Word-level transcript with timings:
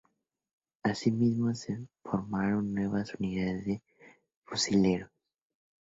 Asimismo, 0.83 1.53
se 1.53 1.77
formaron 2.03 2.73
nuevas 2.73 3.13
unidades 3.19 3.65
de 3.67 3.83
fusileros. 4.45 5.11